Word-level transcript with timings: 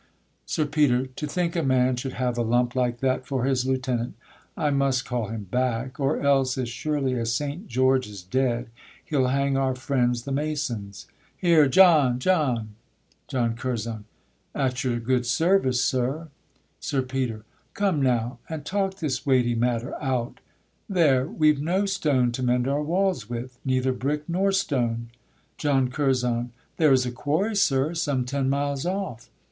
_SIR 0.49 0.65
PETER. 0.65 1.05
To 1.15 1.27
think 1.27 1.55
a 1.55 1.61
man 1.61 1.95
should 1.95 2.13
have 2.13 2.35
a 2.35 2.41
lump 2.41 2.73
like 2.73 3.01
that 3.01 3.27
For 3.27 3.45
his 3.45 3.67
lieutenant! 3.67 4.15
I 4.57 4.71
must 4.71 5.05
call 5.05 5.27
him 5.27 5.43
back, 5.43 5.99
Or 5.99 6.19
else, 6.21 6.57
as 6.57 6.69
surely 6.69 7.13
as 7.19 7.31
St. 7.35 7.67
George 7.67 8.07
is 8.07 8.23
dead, 8.23 8.71
He'll 9.05 9.27
hang 9.27 9.57
our 9.57 9.75
friends 9.75 10.23
the 10.23 10.31
masons: 10.31 11.05
here, 11.37 11.67
John! 11.67 12.17
John! 12.17 12.69
JOHN 13.27 13.55
CURZON. 13.55 14.05
At 14.55 14.83
your 14.83 14.99
good 14.99 15.27
service, 15.27 15.83
sir. 15.85 16.29
SIR 16.79 17.03
PETER. 17.03 17.45
Come 17.75 18.01
now, 18.01 18.39
and 18.49 18.65
talk 18.65 18.95
This 18.95 19.23
weighty 19.23 19.53
matter 19.53 19.93
out; 20.01 20.39
there, 20.89 21.27
we've 21.27 21.61
no 21.61 21.85
stone 21.85 22.31
To 22.31 22.41
mend 22.41 22.67
our 22.67 22.81
walls 22.81 23.29
with, 23.29 23.59
neither 23.63 23.93
brick 23.93 24.27
nor 24.27 24.51
stone. 24.51 25.11
JOHN 25.57 25.91
CURZON. 25.91 26.53
There 26.77 26.91
is 26.91 27.05
a 27.05 27.11
quarry, 27.11 27.55
sir, 27.55 27.93
some 27.93 28.25
ten 28.25 28.49
miles 28.49 28.83
off. 28.87 29.29